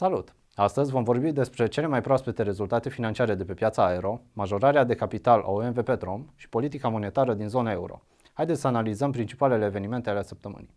Salut! 0.00 0.34
Astăzi 0.54 0.90
vom 0.90 1.02
vorbi 1.02 1.32
despre 1.32 1.66
cele 1.66 1.86
mai 1.86 2.00
proaspete 2.00 2.42
rezultate 2.42 2.88
financiare 2.88 3.34
de 3.34 3.44
pe 3.44 3.54
piața 3.54 3.86
aero, 3.86 4.20
majorarea 4.32 4.84
de 4.84 4.94
capital 4.94 5.40
a 5.40 5.50
OMV 5.50 5.82
Petrom 5.82 6.26
și 6.34 6.48
politica 6.48 6.88
monetară 6.88 7.34
din 7.34 7.48
zona 7.48 7.70
euro. 7.70 8.02
Haideți 8.32 8.60
să 8.60 8.66
analizăm 8.66 9.10
principalele 9.10 9.64
evenimente 9.64 10.10
ale 10.10 10.22
săptămânii. 10.22 10.74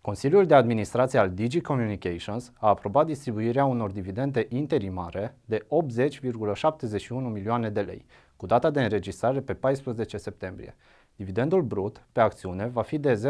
Consiliul 0.00 0.46
de 0.46 0.54
Administrație 0.54 1.18
al 1.18 1.30
Digi 1.30 1.60
Communications 1.60 2.52
a 2.58 2.68
aprobat 2.68 3.06
distribuirea 3.06 3.64
unor 3.64 3.90
dividende 3.90 4.46
interimare 4.48 5.36
de 5.44 5.66
80,71 5.66 7.08
milioane 7.08 7.70
de 7.70 7.80
lei, 7.80 8.06
cu 8.36 8.46
data 8.46 8.70
de 8.70 8.82
înregistrare 8.82 9.40
pe 9.40 9.54
14 9.54 10.16
septembrie. 10.16 10.76
Dividendul 11.18 11.62
brut 11.62 12.06
pe 12.12 12.20
acțiune 12.20 12.66
va 12.66 12.82
fi 12.82 12.98
de 12.98 13.20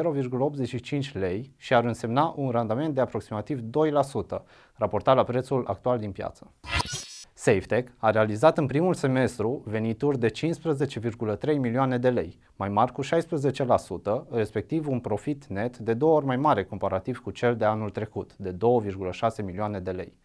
0,85 1.00 1.12
lei 1.12 1.54
și 1.56 1.74
ar 1.74 1.84
însemna 1.84 2.34
un 2.36 2.50
randament 2.50 2.94
de 2.94 3.00
aproximativ 3.00 3.60
2%, 3.60 4.42
raportat 4.74 5.16
la 5.16 5.24
prețul 5.24 5.64
actual 5.66 5.98
din 5.98 6.12
piață. 6.12 6.52
SafeTech 7.34 7.92
a 7.96 8.10
realizat 8.10 8.58
în 8.58 8.66
primul 8.66 8.94
semestru 8.94 9.62
venituri 9.64 10.18
de 10.18 10.30
15,3 10.30 11.58
milioane 11.58 11.98
de 11.98 12.10
lei, 12.10 12.38
mai 12.56 12.68
mari 12.68 12.92
cu 12.92 13.02
16%, 13.04 13.08
respectiv 14.30 14.88
un 14.88 15.00
profit 15.00 15.46
net 15.46 15.78
de 15.78 15.94
două 15.94 16.16
ori 16.16 16.26
mai 16.26 16.36
mare 16.36 16.64
comparativ 16.64 17.18
cu 17.18 17.30
cel 17.30 17.56
de 17.56 17.64
anul 17.64 17.90
trecut, 17.90 18.36
de 18.36 18.52
2,6 18.52 18.56
milioane 19.44 19.80
de 19.80 19.90
lei. 19.90 20.16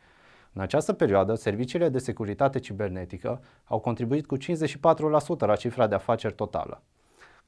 În 0.53 0.61
această 0.61 0.93
perioadă, 0.93 1.35
serviciile 1.35 1.89
de 1.89 1.97
securitate 1.97 2.59
cibernetică 2.59 3.41
au 3.63 3.79
contribuit 3.79 4.25
cu 4.25 4.37
54% 4.37 4.41
la 5.37 5.55
cifra 5.55 5.87
de 5.87 5.95
afaceri 5.95 6.33
totală. 6.33 6.81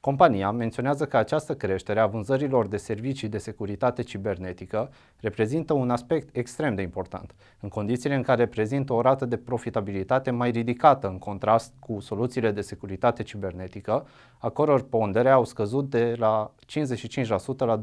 Compania 0.00 0.50
menționează 0.50 1.06
că 1.06 1.16
această 1.16 1.54
creștere 1.54 2.00
a 2.00 2.06
vânzărilor 2.06 2.66
de 2.66 2.76
servicii 2.76 3.28
de 3.28 3.38
securitate 3.38 4.02
cibernetică 4.02 4.90
reprezintă 5.20 5.72
un 5.72 5.90
aspect 5.90 6.36
extrem 6.36 6.74
de 6.74 6.82
important, 6.82 7.34
în 7.60 7.68
condițiile 7.68 8.14
în 8.14 8.22
care 8.22 8.46
prezintă 8.46 8.92
o 8.92 9.00
rată 9.00 9.24
de 9.24 9.36
profitabilitate 9.36 10.30
mai 10.30 10.50
ridicată 10.50 11.08
în 11.08 11.18
contrast 11.18 11.72
cu 11.78 12.00
soluțiile 12.00 12.50
de 12.50 12.60
securitate 12.60 13.22
cibernetică, 13.22 14.06
a 14.38 14.48
căror 14.48 14.82
pondere 14.82 15.30
au 15.30 15.44
scăzut 15.44 15.90
de 15.90 16.14
la 16.18 16.54
55% 16.66 17.56
la 17.56 17.80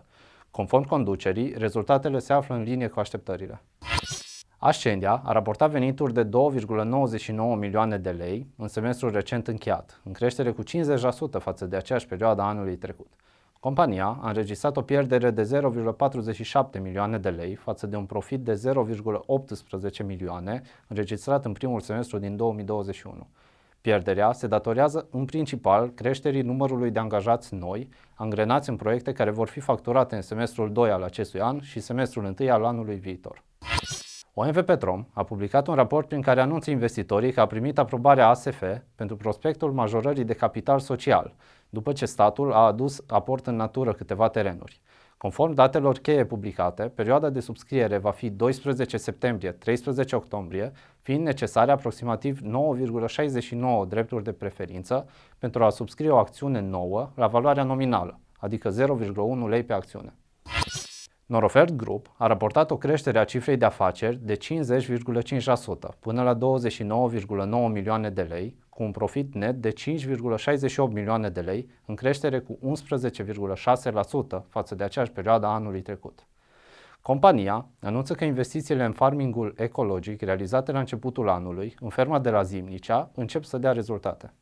28%. 0.00 0.04
Conform 0.50 0.86
conducerii, 0.86 1.54
rezultatele 1.56 2.18
se 2.18 2.32
află 2.32 2.54
în 2.54 2.62
linie 2.62 2.88
cu 2.88 3.00
așteptările. 3.00 3.62
Ascendia 4.64 5.22
a 5.24 5.32
raportat 5.32 5.70
venituri 5.70 6.12
de 6.12 6.24
2,99 6.24 6.28
milioane 7.58 7.98
de 7.98 8.10
lei 8.10 8.46
în 8.56 8.68
semestrul 8.68 9.10
recent 9.10 9.48
încheiat, 9.48 10.00
în 10.04 10.12
creștere 10.12 10.50
cu 10.50 10.62
50% 10.62 10.64
față 11.38 11.66
de 11.66 11.76
aceeași 11.76 12.06
perioadă 12.06 12.42
anului 12.42 12.76
trecut. 12.76 13.06
Compania 13.60 14.18
a 14.20 14.28
înregistrat 14.28 14.76
o 14.76 14.82
pierdere 14.82 15.30
de 15.30 15.60
0,47 16.74 16.80
milioane 16.82 17.18
de 17.18 17.28
lei 17.28 17.54
față 17.54 17.86
de 17.86 17.96
un 17.96 18.04
profit 18.04 18.40
de 18.40 18.60
0,18 20.00 20.06
milioane 20.06 20.62
înregistrat 20.86 21.44
în 21.44 21.52
primul 21.52 21.80
semestru 21.80 22.18
din 22.18 22.36
2021. 22.36 23.26
Pierderea 23.80 24.32
se 24.32 24.46
datorează 24.46 25.08
în 25.10 25.24
principal 25.24 25.90
creșterii 25.90 26.42
numărului 26.42 26.90
de 26.90 26.98
angajați 26.98 27.54
noi, 27.54 27.88
angrenați 28.14 28.68
în 28.68 28.76
proiecte 28.76 29.12
care 29.12 29.30
vor 29.30 29.48
fi 29.48 29.60
facturate 29.60 30.14
în 30.14 30.22
semestrul 30.22 30.72
2 30.72 30.90
al 30.90 31.02
acestui 31.02 31.40
an 31.40 31.60
și 31.60 31.80
semestrul 31.80 32.34
1 32.40 32.52
al 32.52 32.64
anului 32.64 32.96
viitor. 32.96 33.42
OMV 34.34 34.62
Petrom 34.62 35.06
a 35.12 35.22
publicat 35.22 35.66
un 35.66 35.74
raport 35.74 36.08
prin 36.08 36.20
care 36.20 36.40
anunță 36.40 36.70
investitorii 36.70 37.32
că 37.32 37.40
a 37.40 37.46
primit 37.46 37.78
aprobarea 37.78 38.28
ASF 38.28 38.62
pentru 38.94 39.16
prospectul 39.16 39.72
majorării 39.72 40.24
de 40.24 40.32
capital 40.32 40.78
social, 40.78 41.34
după 41.68 41.92
ce 41.92 42.04
statul 42.06 42.52
a 42.52 42.66
adus 42.66 43.04
aport 43.06 43.46
în 43.46 43.56
natură 43.56 43.92
câteva 43.92 44.28
terenuri. 44.28 44.80
Conform 45.16 45.52
datelor 45.52 45.98
cheie 45.98 46.24
publicate, 46.24 46.82
perioada 46.82 47.30
de 47.30 47.40
subscriere 47.40 47.98
va 47.98 48.10
fi 48.10 48.30
12 48.30 48.96
septembrie-13 48.96 50.12
octombrie, 50.12 50.72
fiind 51.02 51.24
necesare 51.24 51.70
aproximativ 51.70 52.40
9,69 52.40 53.88
drepturi 53.88 54.24
de 54.24 54.32
preferință 54.32 55.08
pentru 55.38 55.64
a 55.64 55.70
subscrie 55.70 56.10
o 56.10 56.18
acțiune 56.18 56.60
nouă 56.60 57.10
la 57.14 57.26
valoarea 57.26 57.62
nominală, 57.62 58.20
adică 58.38 58.70
0,1 58.70 59.48
lei 59.48 59.62
pe 59.62 59.72
acțiune. 59.72 60.14
Norofert 61.26 61.72
Group 61.72 62.14
a 62.16 62.26
raportat 62.26 62.70
o 62.70 62.76
creștere 62.76 63.18
a 63.18 63.24
cifrei 63.24 63.56
de 63.56 63.64
afaceri 63.64 64.18
de 64.22 64.36
50,5% 64.36 65.98
până 65.98 66.22
la 66.22 66.38
29,9 66.38 67.72
milioane 67.72 68.10
de 68.10 68.22
lei, 68.22 68.56
cu 68.68 68.82
un 68.82 68.90
profit 68.90 69.34
net 69.34 69.54
de 69.54 69.72
5,68 69.72 70.92
milioane 70.92 71.28
de 71.28 71.40
lei, 71.40 71.68
în 71.86 71.94
creștere 71.94 72.38
cu 72.38 72.58
11,6% 74.36 74.42
față 74.48 74.74
de 74.74 74.84
aceeași 74.84 75.12
perioadă 75.12 75.46
a 75.46 75.54
anului 75.54 75.82
trecut. 75.82 76.26
Compania 77.02 77.66
anunță 77.80 78.14
că 78.14 78.24
investițiile 78.24 78.84
în 78.84 78.92
farmingul 78.92 79.54
ecologic 79.56 80.20
realizate 80.22 80.72
la 80.72 80.78
începutul 80.78 81.28
anului, 81.28 81.74
în 81.80 81.88
ferma 81.88 82.18
de 82.18 82.30
la 82.30 82.42
Zimnicea, 82.42 83.10
încep 83.14 83.44
să 83.44 83.58
dea 83.58 83.72
rezultate. 83.72 84.32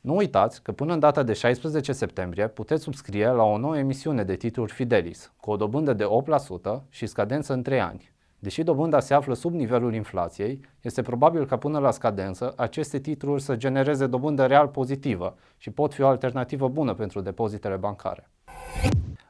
Nu 0.00 0.16
uitați 0.16 0.62
că 0.62 0.72
până 0.72 0.92
în 0.92 0.98
data 0.98 1.22
de 1.22 1.32
16 1.32 1.92
septembrie 1.92 2.48
puteți 2.48 2.82
subscrie 2.82 3.26
la 3.26 3.42
o 3.42 3.58
nouă 3.58 3.78
emisiune 3.78 4.24
de 4.24 4.36
titluri 4.36 4.72
Fidelis, 4.72 5.32
cu 5.40 5.50
o 5.50 5.56
dobândă 5.56 5.92
de 5.92 6.04
8% 6.04 6.82
și 6.88 7.06
scadență 7.06 7.52
în 7.52 7.62
3 7.62 7.80
ani. 7.80 8.12
Deși 8.38 8.62
dobânda 8.62 9.00
se 9.00 9.14
află 9.14 9.34
sub 9.34 9.54
nivelul 9.54 9.94
inflației, 9.94 10.60
este 10.80 11.02
probabil 11.02 11.46
ca 11.46 11.56
până 11.56 11.78
la 11.78 11.90
scadență 11.90 12.52
aceste 12.56 12.98
titluri 12.98 13.42
să 13.42 13.56
genereze 13.56 14.06
dobândă 14.06 14.46
real 14.46 14.68
pozitivă 14.68 15.36
și 15.56 15.70
pot 15.70 15.94
fi 15.94 16.00
o 16.00 16.06
alternativă 16.06 16.68
bună 16.68 16.94
pentru 16.94 17.20
depozitele 17.20 17.76
bancare. 17.76 18.30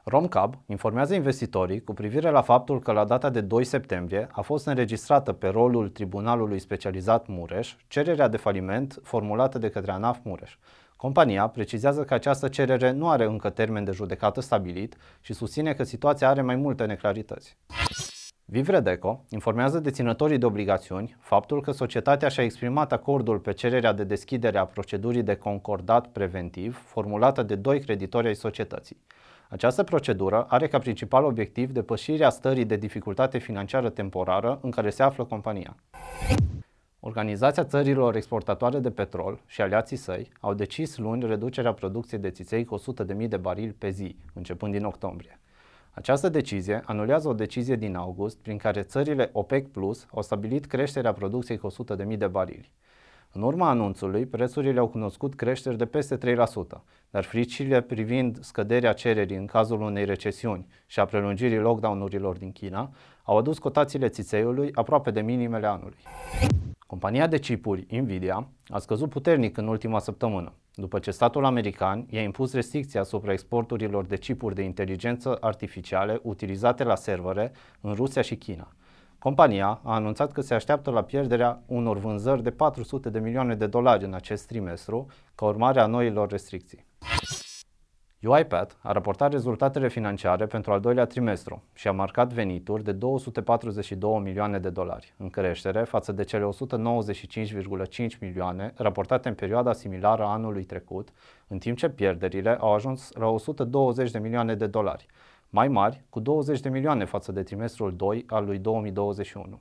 Romcab 0.04 0.54
informează 0.66 1.14
investitorii 1.14 1.84
cu 1.84 1.94
privire 1.94 2.30
la 2.30 2.42
faptul 2.42 2.80
că 2.80 2.92
la 2.92 3.04
data 3.04 3.30
de 3.30 3.40
2 3.40 3.64
septembrie 3.64 4.28
a 4.32 4.40
fost 4.40 4.66
înregistrată 4.66 5.32
pe 5.32 5.48
rolul 5.48 5.88
Tribunalului 5.88 6.58
Specializat 6.58 7.26
Mureș 7.26 7.74
cererea 7.88 8.28
de 8.28 8.36
faliment 8.36 9.00
formulată 9.02 9.58
de 9.58 9.68
către 9.68 9.92
ANAF 9.92 10.18
Mureș. 10.22 10.56
Compania 10.96 11.48
precizează 11.48 12.04
că 12.04 12.14
această 12.14 12.48
cerere 12.48 12.90
nu 12.90 13.08
are 13.08 13.24
încă 13.24 13.50
termen 13.50 13.84
de 13.84 13.92
judecată 13.92 14.40
stabilit 14.40 14.96
și 15.20 15.32
susține 15.32 15.72
că 15.72 15.82
situația 15.82 16.28
are 16.28 16.42
mai 16.42 16.56
multe 16.56 16.84
neclarități. 16.84 17.58
Vivredeco 18.52 19.24
informează 19.28 19.78
deținătorii 19.78 20.38
de 20.38 20.46
obligațiuni 20.46 21.16
faptul 21.20 21.62
că 21.62 21.70
societatea 21.70 22.28
și-a 22.28 22.42
exprimat 22.42 22.92
acordul 22.92 23.38
pe 23.38 23.52
cererea 23.52 23.92
de 23.92 24.04
deschidere 24.04 24.58
a 24.58 24.64
procedurii 24.64 25.22
de 25.22 25.34
concordat 25.34 26.06
preventiv 26.06 26.82
formulată 26.86 27.42
de 27.42 27.54
doi 27.54 27.80
creditori 27.80 28.26
ai 28.26 28.34
societății. 28.34 28.96
Această 29.48 29.82
procedură 29.82 30.46
are 30.48 30.68
ca 30.68 30.78
principal 30.78 31.24
obiectiv 31.24 31.70
depășirea 31.70 32.30
stării 32.30 32.64
de 32.64 32.76
dificultate 32.76 33.38
financiară 33.38 33.88
temporară 33.88 34.58
în 34.62 34.70
care 34.70 34.90
se 34.90 35.02
află 35.02 35.24
compania. 35.24 35.76
Organizația 37.00 37.64
țărilor 37.64 38.16
exportatoare 38.16 38.78
de 38.78 38.90
petrol 38.90 39.40
și 39.46 39.60
aliații 39.60 39.96
săi 39.96 40.30
au 40.40 40.54
decis 40.54 40.96
luni 40.96 41.26
reducerea 41.26 41.72
producției 41.72 42.20
de 42.20 42.30
țiței 42.30 42.64
cu 42.64 42.78
100.000 42.78 43.28
de 43.28 43.36
barili 43.36 43.72
pe 43.78 43.90
zi, 43.90 44.16
începând 44.34 44.72
din 44.72 44.84
octombrie. 44.84 45.40
Această 45.90 46.28
decizie 46.28 46.82
anulează 46.84 47.28
o 47.28 47.32
decizie 47.32 47.76
din 47.76 47.94
august 47.96 48.38
prin 48.38 48.56
care 48.56 48.82
țările 48.82 49.30
OPEC 49.32 49.68
Plus 49.68 50.06
au 50.14 50.22
stabilit 50.22 50.66
creșterea 50.66 51.12
producției 51.12 51.58
cu 51.58 51.68
100.000 51.70 52.18
de 52.18 52.26
barili. 52.26 52.72
În 53.32 53.42
urma 53.42 53.68
anunțului, 53.68 54.26
prețurile 54.26 54.78
au 54.78 54.88
cunoscut 54.88 55.34
creșteri 55.34 55.76
de 55.76 55.86
peste 55.86 56.18
3%, 56.18 56.20
dar 57.10 57.24
fricile 57.24 57.80
privind 57.80 58.38
scăderea 58.40 58.92
cererii 58.92 59.36
în 59.36 59.46
cazul 59.46 59.80
unei 59.80 60.04
recesiuni 60.04 60.66
și 60.86 61.00
a 61.00 61.04
prelungirii 61.04 61.58
lockdown-urilor 61.58 62.36
din 62.36 62.52
China 62.52 62.90
au 63.22 63.38
adus 63.38 63.58
cotațiile 63.58 64.08
țițeiului 64.08 64.70
aproape 64.74 65.10
de 65.10 65.20
minimele 65.20 65.66
anului. 65.66 65.98
Compania 66.90 67.26
de 67.26 67.38
chipuri 67.38 67.86
Nvidia 68.00 68.48
a 68.68 68.78
scăzut 68.78 69.08
puternic 69.08 69.56
în 69.56 69.66
ultima 69.66 69.98
săptămână, 69.98 70.52
după 70.74 70.98
ce 70.98 71.10
statul 71.10 71.44
american 71.44 72.06
i-a 72.10 72.22
impus 72.22 72.52
restricții 72.52 72.98
asupra 72.98 73.32
exporturilor 73.32 74.04
de 74.04 74.16
chipuri 74.16 74.54
de 74.54 74.62
inteligență 74.62 75.36
artificiale 75.40 76.20
utilizate 76.22 76.84
la 76.84 76.94
servere 76.94 77.52
în 77.80 77.92
Rusia 77.92 78.22
și 78.22 78.36
China. 78.36 78.68
Compania 79.18 79.80
a 79.82 79.94
anunțat 79.94 80.32
că 80.32 80.40
se 80.40 80.54
așteaptă 80.54 80.90
la 80.90 81.02
pierderea 81.02 81.62
unor 81.66 81.98
vânzări 81.98 82.42
de 82.42 82.50
400 82.50 83.10
de 83.10 83.18
milioane 83.18 83.54
de 83.54 83.66
dolari 83.66 84.04
în 84.04 84.14
acest 84.14 84.46
trimestru, 84.46 85.06
ca 85.34 85.44
urmare 85.44 85.80
a 85.80 85.86
noilor 85.86 86.28
restricții. 86.28 86.86
UiPath 88.22 88.74
a 88.82 88.92
raportat 88.92 89.32
rezultatele 89.32 89.88
financiare 89.88 90.46
pentru 90.46 90.72
al 90.72 90.80
doilea 90.80 91.04
trimestru 91.04 91.62
și 91.74 91.88
a 91.88 91.92
marcat 91.92 92.32
venituri 92.32 92.84
de 92.84 92.92
242 92.92 94.18
milioane 94.18 94.58
de 94.58 94.70
dolari, 94.70 95.14
în 95.16 95.30
creștere 95.30 95.84
față 95.84 96.12
de 96.12 96.24
cele 96.24 96.48
195,5 96.48 98.18
milioane 98.20 98.72
raportate 98.76 99.28
în 99.28 99.34
perioada 99.34 99.72
similară 99.72 100.22
a 100.22 100.32
anului 100.32 100.64
trecut, 100.64 101.08
în 101.48 101.58
timp 101.58 101.76
ce 101.76 101.88
pierderile 101.88 102.56
au 102.60 102.74
ajuns 102.74 103.12
la 103.12 103.26
120 103.26 104.10
de 104.10 104.18
milioane 104.18 104.54
de 104.54 104.66
dolari, 104.66 105.06
mai 105.48 105.68
mari 105.68 106.04
cu 106.08 106.20
20 106.20 106.60
de 106.60 106.68
milioane 106.68 107.04
față 107.04 107.32
de 107.32 107.42
trimestrul 107.42 107.96
2 107.96 108.24
al 108.28 108.44
lui 108.44 108.58
2021. 108.58 109.60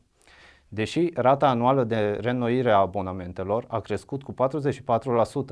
Deși 0.71 1.09
rata 1.13 1.49
anuală 1.49 1.83
de 1.83 2.17
reînnoire 2.21 2.71
a 2.71 2.77
abonamentelor 2.77 3.65
a 3.67 3.79
crescut 3.79 4.23
cu 4.23 4.33
44% 4.33 4.35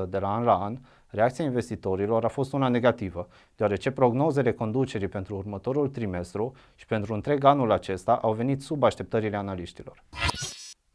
de 0.09 0.17
la 0.17 0.33
an 0.33 0.43
la 0.43 0.63
an, 0.63 0.77
reacția 1.07 1.45
investitorilor 1.45 2.25
a 2.25 2.27
fost 2.27 2.53
una 2.53 2.67
negativă, 2.67 3.27
deoarece 3.55 3.91
prognozele 3.91 4.51
conducerii 4.51 5.07
pentru 5.07 5.35
următorul 5.35 5.87
trimestru 5.87 6.53
și 6.75 6.85
pentru 6.85 7.13
întreg 7.13 7.43
anul 7.43 7.71
acesta 7.71 8.19
au 8.21 8.33
venit 8.33 8.61
sub 8.61 8.83
așteptările 8.83 9.37
analiștilor. 9.37 10.03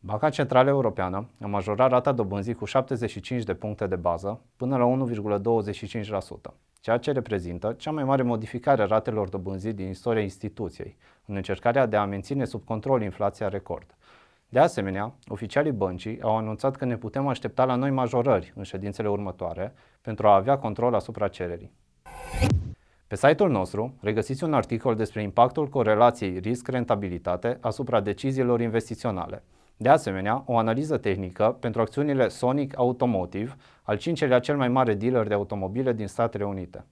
Banca 0.01 0.31
Centrală 0.31 0.69
Europeană 0.69 1.29
a 1.41 1.47
majorat 1.47 1.91
rata 1.91 2.13
dobânzii 2.13 2.55
cu 2.55 2.65
75 2.65 3.43
de 3.43 3.55
puncte 3.55 3.87
de 3.87 3.97
bază 3.97 4.41
până 4.57 4.77
la 4.77 5.07
1,25%, 6.51 6.55
ceea 6.81 6.97
ce 6.97 7.13
reprezintă 7.13 7.75
cea 7.79 7.91
mai 7.91 8.05
mare 8.05 8.23
modificare 8.23 8.83
a 8.83 8.87
ratelor 8.87 9.29
dobânzii 9.29 9.73
din 9.73 9.89
istoria 9.89 10.23
instituției, 10.23 10.97
în 11.27 11.37
încercarea 11.37 11.87
de 11.87 11.97
a 11.97 12.05
menține 12.05 12.45
sub 12.45 12.65
control 12.65 13.03
inflația 13.03 13.49
record. 13.49 13.95
De 14.53 14.59
asemenea, 14.59 15.15
oficialii 15.29 15.73
băncii 15.73 16.23
au 16.23 16.37
anunțat 16.37 16.77
că 16.77 16.85
ne 16.85 16.97
putem 16.97 17.27
aștepta 17.27 17.65
la 17.65 17.75
noi 17.75 17.91
majorări 17.91 18.53
în 18.57 18.63
ședințele 18.63 19.09
următoare 19.09 19.75
pentru 20.01 20.27
a 20.27 20.35
avea 20.35 20.59
control 20.59 20.95
asupra 20.95 21.29
cererii. 21.29 21.73
Pe 23.07 23.17
site-ul 23.17 23.51
nostru 23.51 23.95
regăsiți 24.01 24.45
un 24.45 24.55
articol 24.55 24.95
despre 24.95 25.23
impactul 25.23 25.69
corelației 25.69 26.39
risc-rentabilitate 26.39 27.59
asupra 27.61 28.01
deciziilor 28.01 28.61
investiționale. 28.61 29.43
De 29.77 29.89
asemenea, 29.89 30.43
o 30.47 30.57
analiză 30.57 30.97
tehnică 30.97 31.57
pentru 31.61 31.81
acțiunile 31.81 32.29
Sonic 32.29 32.79
Automotive, 32.79 33.57
al 33.83 33.97
cincelea 33.97 34.39
cel 34.39 34.57
mai 34.57 34.69
mare 34.69 34.95
dealer 34.95 35.27
de 35.27 35.35
automobile 35.35 35.93
din 35.93 36.07
Statele 36.07 36.45
Unite. 36.45 36.85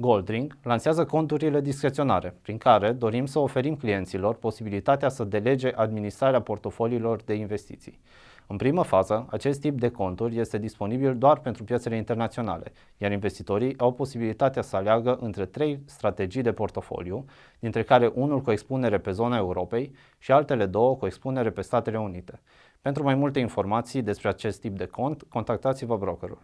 Goldring 0.00 0.58
lansează 0.62 1.04
conturile 1.04 1.60
discreționare, 1.60 2.34
prin 2.42 2.58
care 2.58 2.92
dorim 2.92 3.26
să 3.26 3.38
oferim 3.38 3.76
clienților 3.76 4.34
posibilitatea 4.34 5.08
să 5.08 5.24
delege 5.24 5.72
administrarea 5.74 6.40
portofoliilor 6.40 7.22
de 7.22 7.34
investiții. 7.34 8.00
În 8.46 8.56
primă 8.56 8.82
fază, 8.82 9.26
acest 9.30 9.60
tip 9.60 9.78
de 9.78 9.88
conturi 9.90 10.38
este 10.38 10.58
disponibil 10.58 11.16
doar 11.16 11.38
pentru 11.38 11.64
piețele 11.64 11.96
internaționale, 11.96 12.72
iar 12.96 13.12
investitorii 13.12 13.78
au 13.78 13.92
posibilitatea 13.92 14.62
să 14.62 14.76
aleagă 14.76 15.18
între 15.20 15.46
trei 15.46 15.80
strategii 15.84 16.42
de 16.42 16.52
portofoliu, 16.52 17.24
dintre 17.58 17.82
care 17.82 18.12
unul 18.14 18.40
cu 18.40 18.50
expunere 18.50 18.98
pe 18.98 19.10
zona 19.10 19.36
Europei 19.36 19.94
și 20.18 20.32
altele 20.32 20.66
două 20.66 20.96
cu 20.96 21.06
expunere 21.06 21.50
pe 21.50 21.60
Statele 21.60 21.98
Unite. 21.98 22.40
Pentru 22.80 23.02
mai 23.02 23.14
multe 23.14 23.38
informații 23.38 24.02
despre 24.02 24.28
acest 24.28 24.60
tip 24.60 24.76
de 24.76 24.86
cont, 24.86 25.22
contactați-vă 25.28 25.96
brokerul. 25.96 26.38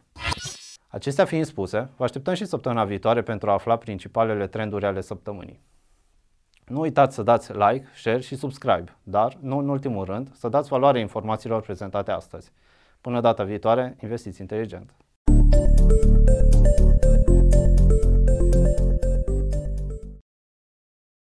Acestea 0.95 1.25
fiind 1.25 1.45
spuse, 1.45 1.89
vă 1.97 2.05
așteptăm 2.05 2.35
și 2.35 2.45
săptămâna 2.45 2.85
viitoare 2.85 3.23
pentru 3.23 3.51
a 3.51 3.53
afla 3.53 3.77
principalele 3.77 4.47
trenduri 4.47 4.85
ale 4.87 5.01
săptămânii. 5.01 5.61
Nu 6.67 6.81
uitați 6.81 7.15
să 7.15 7.23
dați 7.23 7.53
like, 7.53 7.87
share 7.95 8.21
și 8.21 8.37
subscribe, 8.37 8.97
dar, 9.03 9.37
nu 9.41 9.59
în 9.59 9.69
ultimul 9.69 10.05
rând, 10.05 10.35
să 10.35 10.49
dați 10.49 10.69
valoare 10.69 11.01
informațiilor 11.01 11.63
prezentate 11.63 12.11
astăzi. 12.11 12.53
Până 13.01 13.21
data 13.21 13.45
viitoare, 13.45 13.97
investiți 14.03 14.41
inteligent! 14.41 14.95